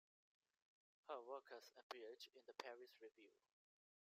[1.07, 3.33] Her work has appeared in the "Paris Review".